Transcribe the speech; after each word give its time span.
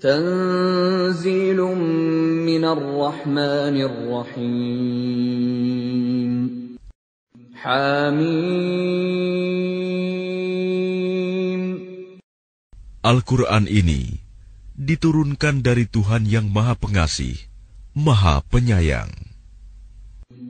Tanzilum 0.03 1.79
minar 2.43 2.75
rahmanir 2.75 3.95
rahim. 4.03 4.51
Hamim. 7.55 8.99
Al-Quran 12.99 13.63
ini 13.71 14.19
diturunkan 14.75 15.63
dari 15.63 15.87
Tuhan 15.87 16.27
yang 16.27 16.51
Maha 16.51 16.75
Pengasih, 16.75 17.39
Maha 17.95 18.43
Penyayang. 18.51 19.07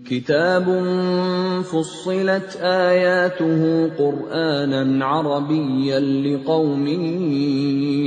Kitabun 0.02 1.62
fussilat 1.62 2.58
ayatuhu 2.58 3.94
Qur'anan 3.94 4.98
Arabiyyan 4.98 6.26
liqaumin 6.26 7.02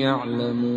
ya'lamun. 0.02 0.70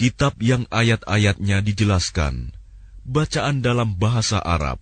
Kitab 0.00 0.40
yang 0.40 0.64
ayat-ayatnya 0.72 1.60
dijelaskan, 1.60 2.56
bacaan 3.04 3.60
dalam 3.60 3.92
bahasa 4.00 4.40
Arab 4.40 4.80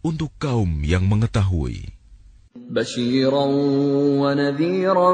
untuk 0.00 0.32
kaum 0.40 0.80
yang 0.80 1.04
mengetahui 1.04 1.95
بشيرا 2.71 3.45
ونذيرا 4.21 5.11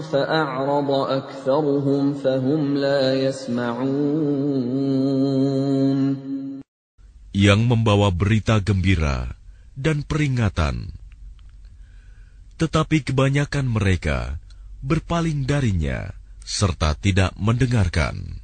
فأعرض 0.00 0.90
أكثرهم 0.90 2.14
فهم 2.14 2.76
لا 2.76 3.14
يسمعون 3.14 4.70
yang 7.30 7.62
membawa 7.64 8.10
berita 8.10 8.58
gembira 8.60 9.38
dan 9.78 10.02
peringatan. 10.04 10.92
Tetapi 12.60 13.06
kebanyakan 13.06 13.70
mereka 13.70 14.36
berpaling 14.84 15.48
darinya 15.48 16.12
serta 16.44 16.92
tidak 16.98 17.32
mendengarkan. 17.40 18.43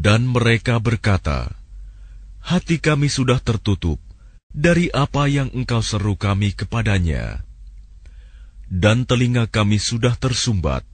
Dan 0.00 0.24
mereka 0.32 0.80
berkata, 0.80 1.52
Hati 2.40 2.80
kami 2.80 3.12
sudah 3.12 3.36
tertutup 3.36 4.00
dari 4.48 4.88
apa 4.96 5.28
yang 5.28 5.52
engkau 5.52 5.84
seru 5.84 6.16
kami 6.16 6.56
kepadanya. 6.56 7.44
Dan 8.64 9.04
telinga 9.04 9.44
kami 9.44 9.76
sudah 9.76 10.16
tersumbat, 10.16 10.88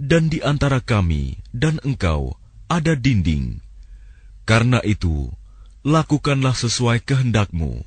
dan 0.00 0.32
di 0.32 0.40
antara 0.40 0.80
kami 0.80 1.36
dan 1.52 1.84
engkau 1.84 2.32
ada 2.64 2.96
dinding. 2.96 3.60
Karena 4.48 4.80
itu, 4.88 5.28
lakukanlah 5.84 6.56
sesuai 6.56 7.04
kehendakmu. 7.04 7.84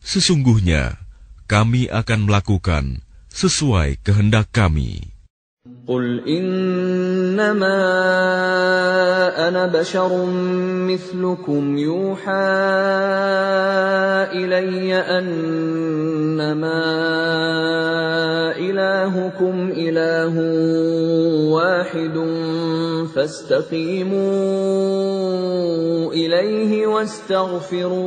Sesungguhnya, 0.00 0.96
kami 1.44 1.92
akan 1.92 2.24
melakukan 2.24 3.04
sesuai 3.28 4.00
kehendak 4.00 4.48
kami. 4.56 5.12
إنما 7.42 7.74
أنا 9.48 9.66
بشر 9.66 10.26
مثلكم 10.86 11.78
يوحى 11.78 12.32
إلي 14.32 14.94
أنما 14.94 16.82
إلهكم 18.56 19.72
إله 19.76 20.34
واحد 21.50 22.16
فاستقيموا 23.14 24.22
إليه 26.12 26.86
واستغفروه 26.86 28.02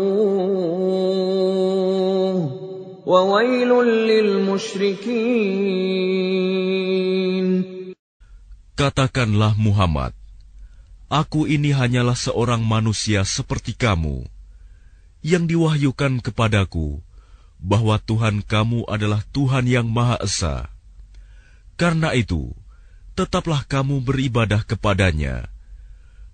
وويل 3.05 3.69
للمشركين. 3.83 5.45
Katakanlah 8.75 9.55
Muhammad, 9.55 10.11
Aku 11.07 11.47
ini 11.47 11.71
hanyalah 11.71 12.11
seorang 12.11 12.59
manusia 12.59 13.23
seperti 13.23 13.71
kamu, 13.71 14.27
yang 15.23 15.47
diwahyukan 15.47 16.19
kepadaku 16.19 16.99
bahwa 17.55 17.95
Tuhan 18.03 18.43
kamu 18.43 18.83
adalah 18.91 19.23
Tuhan 19.31 19.71
yang 19.71 19.87
Maha 19.87 20.19
Esa. 20.19 20.67
Karena 21.79 22.11
itu, 22.11 22.51
tetaplah 23.15 23.63
kamu 23.63 24.03
beribadah 24.03 24.67
kepadanya, 24.67 25.47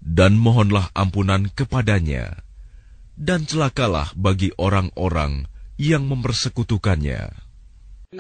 dan 0.02 0.34
mohonlah 0.34 0.90
ampunan 0.98 1.46
kepadanya, 1.46 2.42
dan 3.14 3.46
celakalah 3.46 4.10
bagi 4.18 4.50
orang-orang 4.58 5.46
yang 5.78 6.10
mempersekutukannya. 6.10 7.51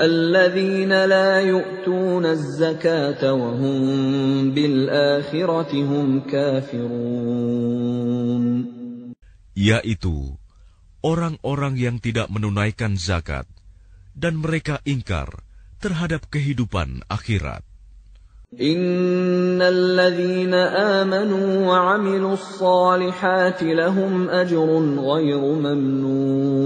الذين 0.00 0.92
لا 1.04 1.40
يؤتون 1.40 2.26
الزكاة 2.26 3.32
وهم 3.32 3.78
بالآخرة 4.50 5.72
هم 5.72 6.20
كافرون 6.28 7.86
Yaitu 9.56 10.36
orang-orang 11.00 11.80
yang 11.80 11.96
tidak 11.96 12.28
menunaikan 12.28 13.00
zakat, 13.00 13.48
dan 14.12 14.36
mereka 14.36 14.84
ingkar 14.84 15.32
terhadap 15.80 16.28
kehidupan 16.28 17.00
akhirat. 17.08 17.64
إن 18.60 19.58
الذين 19.62 20.54
آمنوا 21.02 21.66
وعملوا 21.66 22.32
الصالحات 22.32 23.62
لهم 23.62 24.28
أجر 24.30 24.68
غير 25.02 25.40
ممنون 25.40 26.56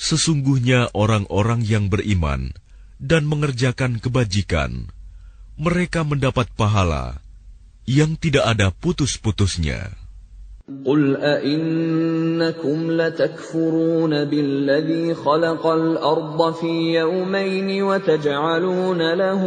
Sesungguhnya 0.00 0.88
orang-orang 0.96 1.60
yang 1.60 1.92
beriman 1.92 2.56
dan 2.96 3.28
mengerjakan 3.28 4.00
kebajikan, 4.00 4.88
mereka 5.60 6.08
mendapat 6.08 6.48
pahala 6.56 7.20
yang 7.84 8.16
tidak 8.16 8.48
ada 8.48 8.72
putus-putusnya. 8.72 10.00
قل 10.86 11.18
أئنكم 11.18 12.78
لتكفرون 12.90 14.24
بالذي 14.24 15.14
خلق 15.14 15.66
الأرض 15.66 16.54
في 16.54 16.94
يومين 16.94 17.82
وتجعلون 17.82 19.14
له 19.14 19.42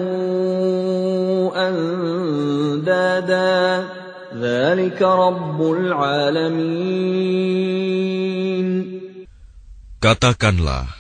أندادا 1.56 3.88
ذلك 4.36 5.02
رب 5.02 5.72
العالمين 5.72 6.74
Katakanlah, 10.04 10.92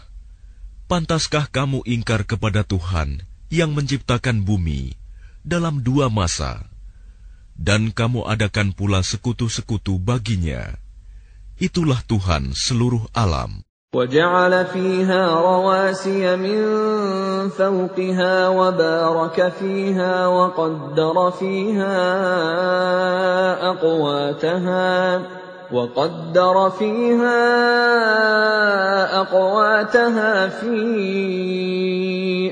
pantaskah 0.87 1.51
kamu 1.51 1.83
ingkar 1.83 2.23
kepada 2.23 2.63
Tuhan 2.63 3.23
yang 3.51 3.75
menciptakan 3.75 4.47
bumi 4.47 4.95
dalam 5.43 5.83
dua 5.83 6.07
masa, 6.07 6.71
dan 7.59 7.91
kamu 7.91 8.23
adakan 8.25 8.71
pula 8.71 9.03
sekutu-sekutu 9.03 9.99
baginya? 9.99 10.79
Itulah 11.59 11.99
Tuhan 12.07 12.55
seluruh 12.55 13.05
alam. 13.11 13.61
وجعل 13.93 14.65
فيها 14.65 15.21
رواسي 15.37 16.35
من 16.35 16.59
فوقها 17.49 18.47
وبارك 18.49 19.53
فيها 19.59 20.27
وقدر 20.27 21.31
فيها 21.31 21.99
أقواتها 23.69 25.21
وقدر 25.73 26.69
فيها 26.69 27.41
أقواتها 29.21 30.47
في 30.61 30.75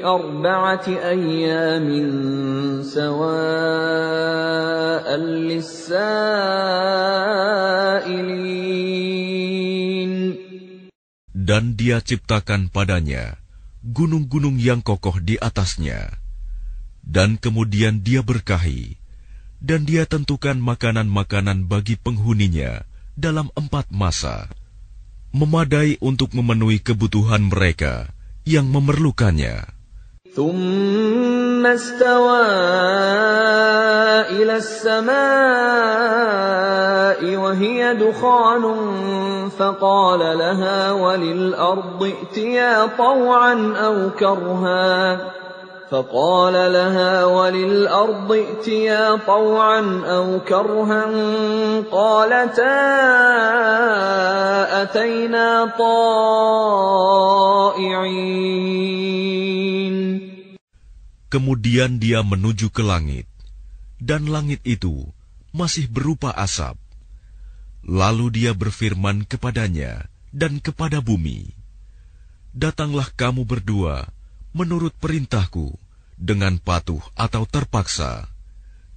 أربعة 0.01 0.85
أيام 0.87 1.87
سواء 2.81 3.95
للسائلين 5.15 6.11
Dan 11.41 11.75
dia 11.75 11.99
ciptakan 11.99 12.69
padanya 12.71 13.41
gunung-gunung 13.83 14.61
yang 14.61 14.79
kokoh 14.79 15.17
di 15.19 15.41
atasnya. 15.41 16.21
Dan 17.01 17.41
kemudian 17.41 18.05
dia 18.05 18.21
berkahi, 18.21 19.01
dan 19.57 19.89
dia 19.89 20.05
tentukan 20.05 20.61
makanan-makanan 20.61 21.65
bagi 21.65 21.97
penghuninya 21.97 22.85
dalam 23.15 23.51
empat 23.53 23.91
masa, 23.91 24.47
memadai 25.35 25.99
untuk 26.01 26.33
memenuhi 26.35 26.79
kebutuhan 26.79 27.47
mereka 27.47 28.09
yang 28.47 28.67
memerlukannya. 28.71 29.81
ثم 30.31 31.65
استوى 31.65 32.47
إلى 34.31 34.55
السماء 34.63 35.11
وهي 37.35 37.95
دخان 37.99 38.63
فقال 39.59 40.19
لها 40.37 40.91
وللأرض 40.91 42.03
ائتيا 42.03 42.85
طوعا 42.95 43.73
أو 43.75 44.09
كرها 44.15 45.19
فقال 45.91 46.55
لها 46.71 47.25
وللأرض 47.27 48.31
ائتيا 48.31 49.15
طوعا 49.27 49.81
أو 50.07 50.39
كرها 50.39 51.03
قالتا 51.91 52.79
أتينا 54.81 55.75
طائعين 55.75 56.31
Kemudian 61.31 61.95
dia 61.95 62.27
menuju 62.27 62.75
ke 62.75 62.83
langit, 62.83 63.23
dan 64.03 64.27
langit 64.27 64.59
itu 64.67 65.07
masih 65.55 65.87
berupa 65.87 66.35
asap. 66.35 66.75
Lalu 67.87 68.35
dia 68.35 68.51
berfirman 68.51 69.23
kepadanya 69.23 70.11
dan 70.35 70.59
kepada 70.59 70.99
bumi, 70.99 71.55
"Datanglah 72.51 73.07
kamu 73.15 73.47
berdua 73.47 74.11
menurut 74.55 74.91
perintahku 74.99 75.75
dengan 76.19 76.59
patuh 76.61 77.01
atau 77.15 77.47
terpaksa." 77.49 78.29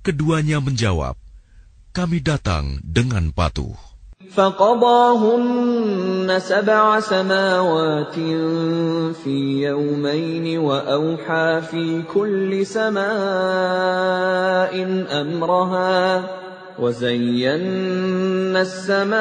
Keduanya 0.05 0.61
menjawab, 0.61 1.17
"Kami 1.97 2.21
datang 2.21 2.81
dengan 2.85 3.33
patuh." 3.33 3.95
فقضاهن 4.35 6.27
سبع 6.39 7.01
سماوات 7.01 8.15
في 9.15 9.63
يومين 9.63 10.59
وأوحى 10.59 11.61
في 11.71 12.03
كل 12.03 12.67
سماء 12.67 13.05
أمرها 15.21 16.25
وزينا 16.79 18.61
السماء 18.61 19.15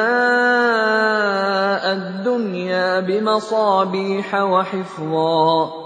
الدنيا 1.92 3.00
بمصابيح 3.00 4.34
وحفظا 4.34 5.84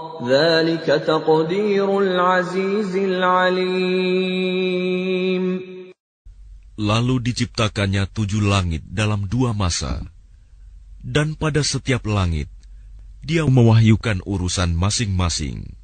Lalu 6.74 7.14
diciptakannya 7.22 8.04
tujuh 8.14 8.42
langit 8.46 8.82
dalam 8.86 9.26
dua 9.26 9.50
masa, 9.50 10.06
dan 11.02 11.34
pada 11.34 11.66
setiap 11.66 12.06
langit 12.06 12.46
dia 13.26 13.42
mewahyukan 13.46 14.22
urusan 14.22 14.78
masing-masing. 14.78 15.74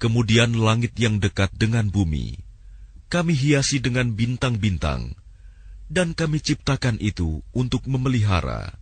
Kemudian 0.00 0.56
langit 0.56 0.96
yang 1.00 1.20
dekat 1.20 1.52
dengan 1.56 1.88
bumi, 1.88 2.40
kami 3.08 3.32
hiasi 3.32 3.80
dengan 3.80 4.12
bintang-bintang, 4.12 5.16
dan 5.88 6.12
kami 6.12 6.40
ciptakan 6.40 7.00
itu 7.00 7.40
untuk 7.56 7.84
memelihara. 7.88 8.76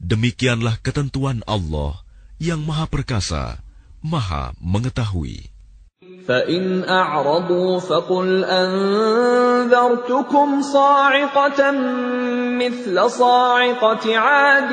Demikianlah 0.00 0.80
ketentuan 0.80 1.44
Allah– 1.44 2.00
yang 2.41 2.61
Maha 2.63 2.85
Perkasa, 2.89 3.61
Maha 4.03 4.51
Mengetahui. 4.59 5.53
فإن 6.23 6.87
أعرضوا 6.87 7.79
فقل 7.79 8.43
أنذرتكم 8.47 9.67
صاعقة 10.61 11.59
مثل 12.55 12.95
صاعقة 13.11 14.17
عاد 14.17 14.71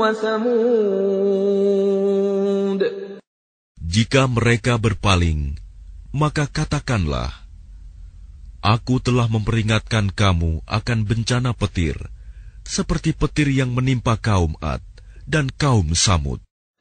وثمود 0.00 1.20
Jika 3.90 4.30
mereka 4.30 4.78
berpaling, 4.78 5.58
maka 6.14 6.46
katakanlah, 6.46 7.34
Aku 8.62 9.02
telah 9.02 9.26
memperingatkan 9.26 10.14
kamu 10.14 10.62
akan 10.68 10.98
bencana 11.02 11.50
petir, 11.56 11.98
seperti 12.62 13.16
petir 13.16 13.50
yang 13.50 13.74
menimpa 13.74 14.14
kaum 14.20 14.54
Ad 14.62 14.84
dan 15.26 15.50
kaum 15.50 15.90
Samud. 15.96 16.38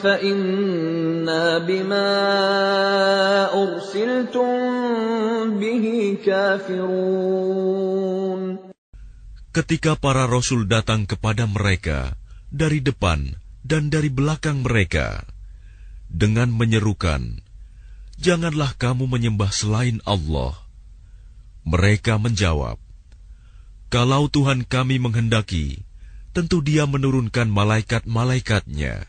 فإنا 0.00 1.58
بما 1.58 2.10
أرسلتم 3.54 4.50
به 5.60 5.84
كافرون 6.26 7.96
Ketika 9.56 9.96
para 9.96 10.28
rasul 10.28 10.68
datang 10.68 11.08
kepada 11.08 11.48
mereka 11.48 12.12
dari 12.52 12.84
depan 12.84 13.40
dan 13.64 13.88
dari 13.88 14.12
belakang 14.12 14.60
mereka 14.60 15.24
dengan 16.12 16.52
menyerukan, 16.52 17.40
"Janganlah 18.20 18.76
kamu 18.76 19.08
menyembah 19.08 19.48
selain 19.48 20.04
Allah." 20.04 20.60
Mereka 21.64 22.20
menjawab, 22.20 22.76
"Kalau 23.88 24.28
Tuhan 24.28 24.68
kami 24.68 25.00
menghendaki, 25.00 25.80
tentu 26.36 26.60
Dia 26.60 26.84
menurunkan 26.84 27.48
malaikat-malaikatnya. 27.48 29.08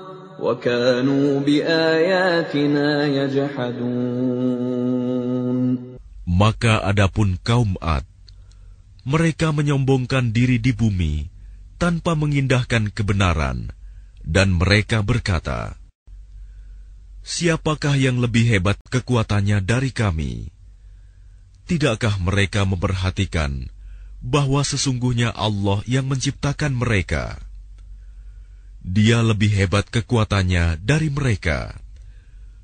Maka 6.25 6.73
adapun 6.81 7.37
kaum 7.45 7.77
Ad, 7.77 8.01
mereka 9.05 9.53
menyombongkan 9.53 10.33
diri 10.33 10.57
di 10.57 10.73
bumi 10.73 11.29
tanpa 11.77 12.17
mengindahkan 12.17 12.89
kebenaran, 12.89 13.69
dan 14.25 14.57
mereka 14.57 15.05
berkata, 15.05 15.77
"Siapakah 17.21 17.93
yang 18.01 18.17
lebih 18.17 18.49
hebat 18.49 18.81
kekuatannya 18.89 19.61
dari 19.61 19.93
kami?" 19.93 20.49
Tidakkah 21.69 22.17
mereka 22.17 22.65
memperhatikan 22.65 23.69
bahwa 24.25 24.65
sesungguhnya 24.65 25.29
Allah 25.37 25.85
yang 25.85 26.09
menciptakan 26.09 26.73
mereka? 26.73 27.50
Dia 28.86 29.18
lebih 29.24 29.50
hebat 29.50 29.90
kekuatannya 29.90 30.78
dari 30.78 31.10
mereka, 31.10 31.74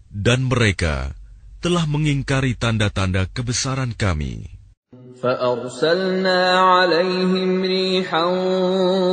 dan 0.06 0.46
mereka 0.46 1.10
telah 1.58 1.82
mengingkari 1.86 2.54
tanda-tanda 2.54 3.26
kebesaran 3.30 3.94
kami. 3.94 4.62
فأرسلنا 5.22 6.60
عليهم 6.60 7.62
ريحا 7.62 8.24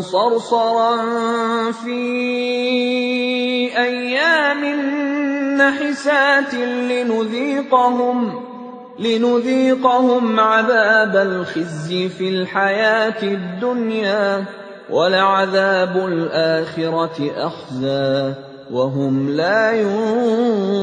صرصرا 0.01 0.95
في 1.71 2.01
أيام 3.77 4.62
نحسات 5.62 6.53
لنذيقهم 6.89 8.17
لنذيقهم 9.00 10.39
عذاب 10.39 11.15
الخزي 11.15 12.09
في 12.09 12.29
الحياة 12.29 13.24
الدنيا 13.24 14.45
ولعذاب 14.89 15.93
الآخرة 15.98 17.17
أخزى 17.29 18.36
وهم 18.74 19.29
لا 19.29 19.77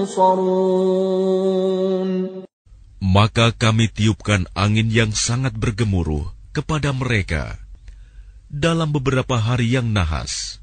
ينصرون 0.07 0.47
Maka 3.07 3.55
kami 3.55 3.87
tiupkan 3.89 4.45
angin 4.53 4.91
yang 4.93 5.13
sangat 5.15 5.55
bergemuruh 5.57 6.27
kepada 6.53 6.91
mereka 6.93 7.57
dalam 8.53 8.93
beberapa 8.93 9.37
hari 9.41 9.73
yang 9.73 9.93
nahas, 9.95 10.59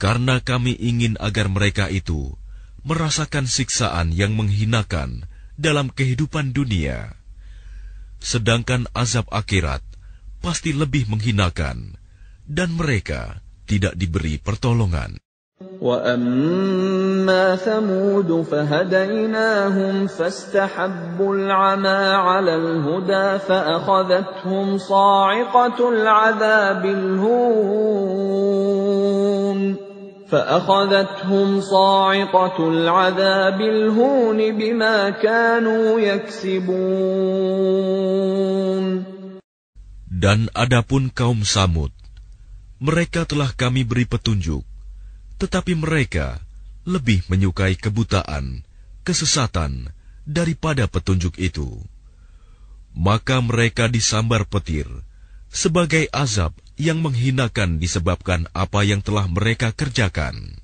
karena 0.00 0.40
kami 0.40 0.72
ingin 0.78 1.20
agar 1.20 1.52
mereka 1.52 1.90
itu 1.92 2.32
merasakan 2.86 3.44
siksaan 3.44 4.14
yang 4.14 4.32
menghinakan 4.36 5.28
dalam 5.60 5.92
kehidupan 5.92 6.56
dunia, 6.56 7.18
sedangkan 8.24 8.88
azab 8.96 9.28
akhirat 9.28 9.84
pasti 10.40 10.72
lebih 10.72 11.12
menghinakan, 11.12 12.00
dan 12.46 12.74
mereka 12.74 13.38
tidak 13.64 13.94
diberi 13.94 14.40
pertolongan. 14.42 15.20
وأما 15.80 17.56
ثمود 17.56 18.42
فهديناهم 18.48 20.06
فاستحبوا 20.06 21.36
العمى 21.36 22.04
على 22.16 22.56
الهدى 22.56 23.38
فأخذتهم 23.38 24.78
صاعقة 24.78 25.88
العذاب 25.88 26.84
الهون 26.84 28.10
فأخذتهم 30.30 31.60
صاعقة 31.60 32.68
العذاب 32.68 33.60
الهون 33.60 34.38
بما 34.58 35.10
كانوا 35.10 36.00
يكسبون 36.00 37.10
Dan 40.20 40.52
adapun 40.52 41.08
kaum 41.16 41.48
Samud, 41.48 41.96
mereka 42.77 43.23
telah 43.23 43.51
kami 43.55 43.87
beri 43.87 44.05
petunjuk 44.07 44.65
tetapi 45.35 45.75
mereka 45.75 46.39
lebih 46.87 47.25
menyukai 47.27 47.75
kebutaan, 47.75 48.61
kesesatan 49.03 49.91
daripada 50.23 50.87
petunjuk 50.87 51.35
itu. 51.41 51.81
Maka 52.95 53.43
mereka 53.43 53.91
disambar 53.91 54.47
petir 54.47 54.87
sebagai 55.51 56.07
azab 56.15 56.55
yang 56.79 57.03
menghinakan 57.03 57.79
disebabkan 57.79 58.47
apa 58.55 58.87
yang 58.87 59.03
telah 59.03 59.27
mereka 59.27 59.75
kerjakan 59.75 60.59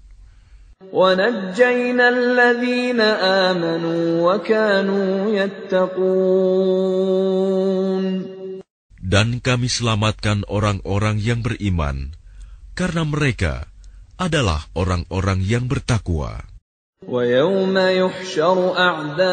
Dan 9.00 9.38
kami 9.44 9.70
selamatkan 9.70 10.42
orang-orang 10.50 11.22
yang 11.22 11.44
beriman 11.44 12.16
karena 12.76 13.06
mereka 13.06 13.70
adalah 14.16 14.66
orang-orang 14.76 15.44
yang 15.44 15.68
bertakwa. 15.68 16.44
وَيَوْمَ 17.06 17.76
يُحْشَرُ 17.76 18.58
أَعْدَاءُ 18.72 19.26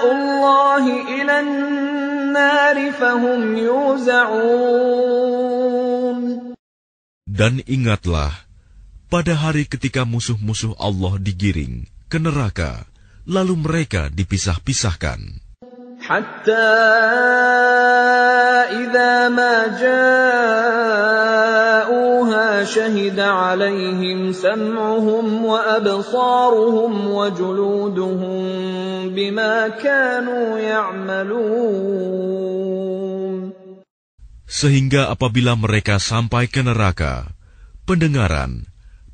اللَّهِ 0.00 0.84
إِلَى 1.18 1.34
النَّارِ 1.44 2.76
فَهُمْ 2.94 3.40
يُوزَعُونَ 3.58 4.80
Dan 7.26 7.64
ingatlah, 7.66 8.32
pada 9.10 9.34
hari 9.34 9.66
ketika 9.66 10.06
musuh-musuh 10.06 10.78
Allah 10.78 11.18
digiring 11.18 11.90
ke 12.06 12.22
neraka, 12.22 12.86
lalu 13.26 13.58
mereka 13.58 14.06
dipisah-pisahkan. 14.14 15.43
حتى 16.04 16.70
إذا 18.82 19.28
ما 19.28 19.56
جاءوها 19.78 20.10
شهد 22.64 23.20
عليهم 23.20 24.32
سمعهم 24.32 25.44
وأبصارهم 25.44 26.92
وجلودهم 27.10 28.40
بما 29.14 29.68
كانوا 29.68 30.58
يعملون 30.58 32.20
Sehingga 34.50 35.14
apabila 35.14 35.54
mereka 35.54 36.02
sampai 36.02 36.50
ke 36.50 36.58
neraka, 36.60 37.30
pendengaran, 37.86 38.66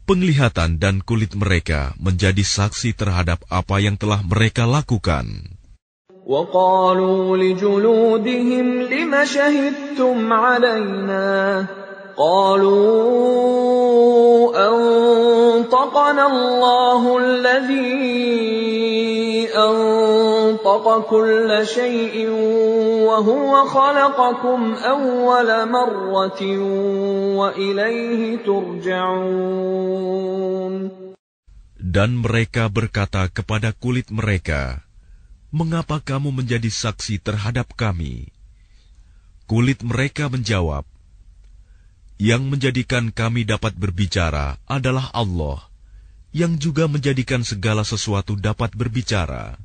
penglihatan 0.08 0.80
dan 0.80 1.04
kulit 1.04 1.36
mereka 1.36 1.92
menjadi 2.00 2.40
saksi 2.40 2.96
terhadap 2.96 3.44
apa 3.52 3.76
yang 3.84 4.00
telah 4.00 4.24
mereka 4.24 4.64
lakukan. 4.64 5.28
وقالوا 6.25 7.37
لجلودهم 7.37 8.81
لم 8.81 9.25
شهدتم 9.25 10.33
علينا؟ 10.33 11.65
قالوا 12.17 13.31
أنطقنا 14.69 16.27
الله 16.27 17.17
الذي 17.17 17.91
أنطق 19.49 20.85
كل 21.09 21.49
شيء 21.63 22.29
وهو 23.07 23.65
خلقكم 23.65 24.73
أول 24.73 25.49
مرة 25.69 26.41
وإليه 27.37 28.37
ترجعون. 28.45 29.81
Dan 31.91 32.23
mereka 32.23 32.71
berkata 32.71 33.27
kepada 33.27 33.75
kulit 33.75 34.07
mereka, 34.13 34.90
mengapa 35.54 36.02
kamu 36.02 36.32
menjadi 36.32 36.68
saksi 36.68 37.22
terhadap 37.22 37.72
kami? 37.72 38.30
Kulit 39.46 39.80
mereka 39.86 40.26
menjawab, 40.26 40.82
yang 42.16 42.48
menjadikan 42.48 43.12
kami 43.12 43.44
dapat 43.44 43.76
berbicara 43.76 44.56
adalah 44.64 45.12
Allah, 45.12 45.68
yang 46.32 46.56
juga 46.56 46.88
menjadikan 46.88 47.44
segala 47.44 47.84
sesuatu 47.84 48.34
dapat 48.40 48.72
berbicara. 48.72 49.60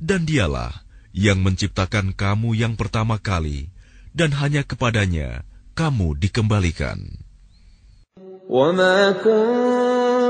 Dan 0.00 0.24
dialah 0.24 0.72
yang 1.12 1.44
menciptakan 1.44 2.16
kamu 2.16 2.56
yang 2.56 2.74
pertama 2.80 3.20
kali, 3.20 3.68
dan 4.16 4.32
hanya 4.40 4.64
kepadanya 4.64 5.44
kamu 5.76 6.16
dikembalikan. 6.16 7.20
وَمَا 8.50 9.22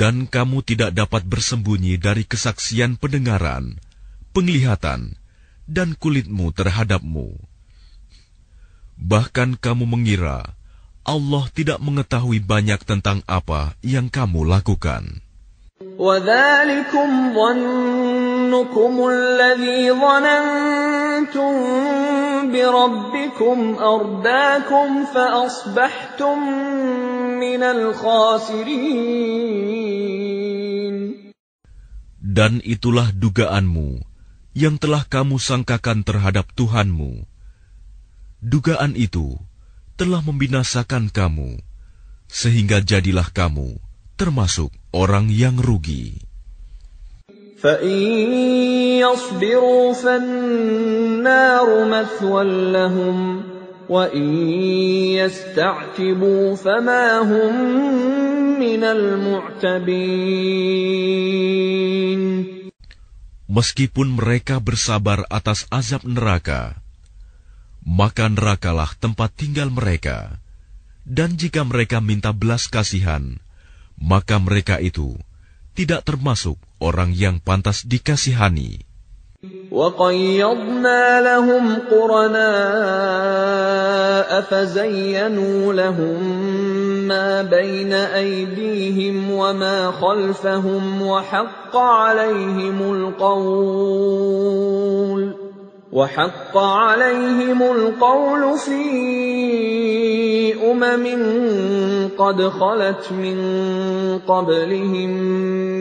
dan 0.00 0.24
kamu 0.24 0.64
tidak 0.64 0.96
dapat 0.96 1.28
bersembunyi 1.28 2.00
dari 2.00 2.24
kesaksian 2.24 2.96
pendengaran, 2.96 3.76
penglihatan, 4.32 5.20
dan 5.68 5.92
kulitmu 5.98 6.50
terhadapmu. 6.56 7.36
Bahkan 8.96 9.60
kamu 9.60 9.84
mengira 9.84 10.56
Allah 11.06 11.44
tidak 11.54 11.78
mengetahui 11.78 12.42
banyak 12.42 12.82
tentang 12.82 13.22
apa 13.30 13.78
yang 13.84 14.10
kamu 14.10 14.42
lakukan. 14.42 15.22
وَذَلِكُمْ 15.96 17.08
ظَنُّكُمُ 17.36 18.92
الَّذِي 19.08 19.92
ظَنَنْتُمْ 19.92 21.52
بِرَبِّكُمْ 22.52 23.58
أَرْدَاكُمْ 23.76 24.88
فَأَصْبَحْتُمْ 25.14 26.38
مِنَ 27.40 27.62
الْخَاسِرِينَ 27.62 29.26
Dan 32.26 32.60
itulah 32.60 33.16
dugaanmu 33.16 34.04
yang 34.52 34.76
telah 34.76 35.08
kamu 35.08 35.40
sangkakan 35.40 36.04
terhadap 36.04 36.48
Tuhanmu. 36.52 37.24
Dugaan 38.44 38.92
itu 38.92 39.40
telah 39.96 40.20
membinasakan 40.20 41.08
kamu, 41.08 41.56
sehingga 42.28 42.84
jadilah 42.84 43.32
kamu 43.32 43.80
termasuk 44.16 44.72
orang 44.92 45.28
yang 45.32 45.56
rugi. 45.60 46.20
Meskipun 63.51 64.07
mereka 64.15 64.63
bersabar 64.63 65.27
atas 65.27 65.67
azab 65.67 66.07
neraka, 66.07 66.79
maka 67.83 68.31
nerakalah 68.31 68.95
tempat 68.95 69.35
tinggal 69.35 69.67
mereka. 69.67 70.39
Dan 71.03 71.35
jika 71.35 71.67
mereka 71.67 71.99
minta 71.99 72.31
belas 72.31 72.71
kasihan, 72.71 73.43
maka 73.99 74.39
mereka 74.39 74.79
itu 74.79 75.19
tidak 75.75 76.07
termasuk 76.07 76.55
orang 76.79 77.11
yang 77.11 77.43
pantas 77.43 77.83
dikasihani. 77.83 78.90
وقيضنا 79.71 81.21
لهم 81.21 81.77
قرناء 81.91 82.41
فزينوا 84.41 85.73
لهم 85.73 86.23
ما 87.07 87.41
بين 87.41 87.93
أيديهم 87.93 89.31
وما 89.31 89.91
خلفهم 89.91 91.01
وحق 91.01 91.77
عليهم 91.77 92.93
القول. 92.93 94.31
وحق 95.92 96.56
عليهم 96.56 97.62
القول 97.62 98.58
في 98.58 98.82
أمم 100.58 101.06
قد 102.18 102.48
خلت 102.48 103.12
من 103.12 103.38
قبلهم 104.26 105.10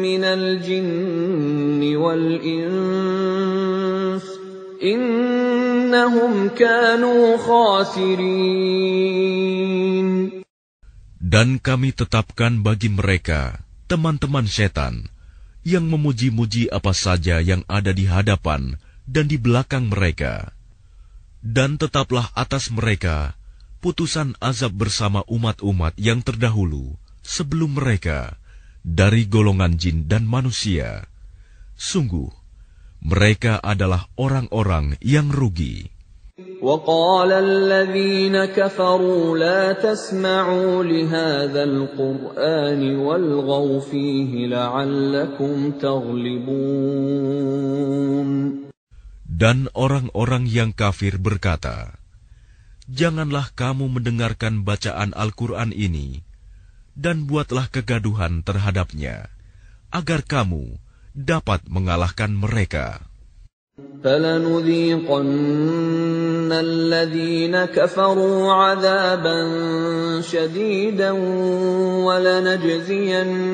من 0.01 0.23
الجن 0.23 1.95
والإنس 1.95 3.45
إنهم 4.83 6.49
كانوا 6.53 7.37
خاسرين 7.37 8.85
Dan 11.25 11.57
kami 11.57 11.89
tetapkan 11.89 12.61
bagi 12.61 12.93
mereka 12.93 13.65
teman-teman 13.89 14.45
setan 14.45 15.09
yang 15.65 15.89
memuji-muji 15.89 16.69
apa 16.69 16.93
saja 16.93 17.41
yang 17.41 17.65
ada 17.65 17.89
di 17.89 18.05
hadapan 18.05 18.77
dan 19.09 19.29
di 19.29 19.37
belakang 19.37 19.89
mereka. 19.89 20.53
Dan 21.45 21.77
tetaplah 21.77 22.33
atas 22.33 22.73
mereka 22.73 23.37
putusan 23.85 24.33
azab 24.41 24.73
bersama 24.73 25.21
umat-umat 25.29 25.93
yang 26.01 26.25
terdahulu 26.25 26.97
sebelum 27.21 27.77
mereka 27.77 28.33
dari 28.81 29.29
golongan 29.29 29.77
jin 29.77 30.09
dan 30.09 30.25
manusia. 30.25 31.05
Sungguh, 31.77 32.33
mereka 33.05 33.61
adalah 33.61 34.09
orang-orang 34.17 34.97
yang 35.05 35.29
rugi. 35.29 35.93
وقال 36.61 37.31
الذين 37.31 38.45
كفروا 38.45 39.37
لا 39.37 39.71
تسمعوا 39.71 40.83
لهذا 40.83 41.63
القرآن 41.63 42.95
والغوا 42.95 43.79
فيه 43.79 44.47
لعلكم 44.47 45.71
تغلبون 45.71 46.65
dan 49.39 49.71
orang-orang 49.71 50.45
yang 50.45 50.75
kafir 50.75 51.15
berkata, 51.15 51.95
Janganlah 52.85 53.49
kamu 53.57 53.89
mendengarkan 53.89 54.61
bacaan 54.61 55.15
Al-Quran 55.17 55.73
ini, 55.73 56.21
dan 56.93 57.25
buatlah 57.25 57.65
kegaduhan 57.73 58.45
terhadapnya, 58.45 59.33
agar 59.89 60.21
kamu 60.21 60.77
dapat 61.17 61.65
mengalahkan 61.65 62.29
mereka. 62.29 63.01
فلنذيقن 64.03 65.27
الذين 66.51 67.65
كفروا 67.65 68.51
عذابا 68.53 69.39
شديدا 70.21 71.11
ولنجزينهم 72.07 73.49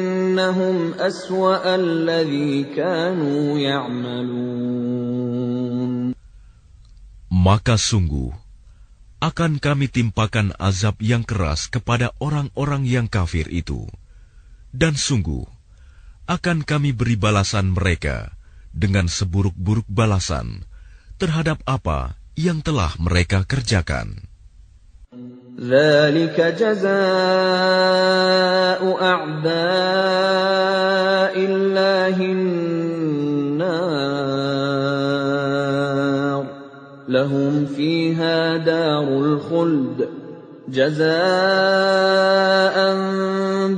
أسوأ 1.00 1.76
الذي 1.76 2.64
كانوا 2.78 3.60
يعملون 3.60 5.35
Maka 7.36 7.80
sungguh, 7.80 8.36
akan 9.22 9.62
kami 9.62 9.88
timpakan 9.88 10.52
azab 10.58 10.98
yang 11.00 11.22
keras 11.22 11.70
kepada 11.70 12.12
orang-orang 12.18 12.84
yang 12.84 13.08
kafir 13.08 13.48
itu. 13.48 13.86
Dan 14.74 14.98
sungguh, 14.98 15.46
akan 16.26 16.64
kami 16.66 16.92
beri 16.92 17.16
balasan 17.16 17.72
mereka 17.72 18.34
dengan 18.72 19.06
seburuk-buruk 19.12 19.86
balasan 19.88 20.64
terhadap 21.22 21.60
apa 21.70 22.18
yang 22.40 22.64
telah 22.66 22.96
mereka 22.98 23.44
kerjakan. 23.46 24.32
ذلك 25.62 26.42
جزاء 26.58 26.92
أعداء 29.02 29.56
الله 31.38 32.18
النار 32.18 33.02
لهم 37.09 37.67
فيها 37.67 38.57
دار 38.57 39.07
الخلد 39.07 40.09
جزاء 40.67 41.07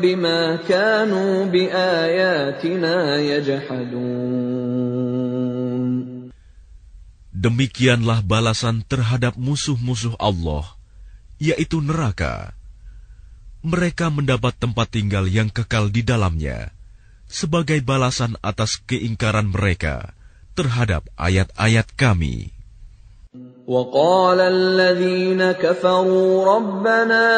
بما 0.00 0.56
كانوا 0.64 1.44
بآياتنا 1.44 2.96
يجحدون. 3.20 4.68
Demikianlah 7.38 8.26
balasan 8.26 8.82
terhadap 8.82 9.38
musuh-musuh 9.38 10.18
Allah 10.18 10.66
yaitu 11.38 11.78
neraka 11.78 12.50
mereka 13.62 14.10
mendapat 14.10 14.58
tempat 14.58 14.90
tinggal 14.90 15.30
yang 15.30 15.46
kekal 15.46 15.86
di 15.86 16.02
dalamnya 16.02 16.74
sebagai 17.30 17.78
balasan 17.84 18.34
atas 18.42 18.82
keingkaran 18.82 19.54
mereka 19.54 20.16
terhadap 20.58 21.06
ayat-ayat 21.14 21.86
kami. 21.94 22.57
وقال 23.68 24.40
الذين 24.40 25.52
كفروا 25.60 26.56
ربنا 26.56 27.28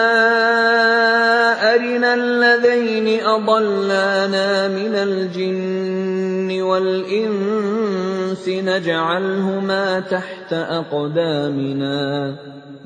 أرنا 1.75 2.14
الذين 2.14 3.19
أضلانا 3.19 4.69
من 4.71 4.95
الجن 4.95 6.47
والإنس 6.62 8.45
نجعلهما 8.49 10.01
تحت 10.01 10.53
أقدامنا 10.55 11.99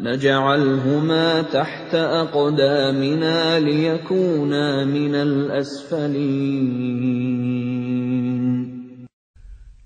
نجعلهما 0.00 1.42
تحت 1.42 1.94
أقدامنا 1.94 3.60
ليكونا 3.60 4.84
من 4.84 5.14
الأسفلين. 5.14 6.64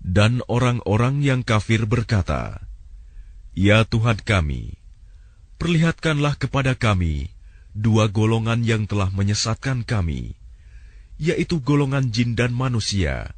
Dan 0.08 0.42
orang-orang 0.48 1.20
yang 1.22 1.44
kafir 1.44 1.84
berkata, 1.86 2.67
Ya 3.57 3.85
Tuhan 3.85 4.17
kami, 4.17 4.81
perlihatkanlah 5.61 6.41
kepada 6.41 6.73
kami 6.73 7.29
dua 7.73 8.09
golongan 8.09 8.65
yang 8.65 8.89
telah 8.89 9.13
menyesatkan 9.13 9.85
kami, 9.85 10.33
yaitu 11.21 11.61
golongan 11.61 12.09
jin 12.09 12.33
dan 12.33 12.49
manusia, 12.49 13.37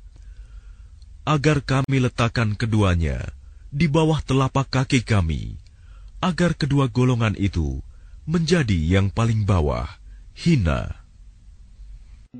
agar 1.28 1.60
kami 1.63 2.00
letakkan 2.04 2.56
keduanya 2.56 3.28
di 3.76 3.91
bawah 3.91 4.24
telapak 4.24 4.72
kaki 4.72 5.04
kami, 5.04 5.60
agar 6.24 6.56
kedua 6.56 6.88
golongan 6.88 7.36
itu 7.36 7.84
menjadi 8.24 8.80
yang 9.00 9.12
paling 9.12 9.44
bawah, 9.44 9.88
hina. 10.32 11.06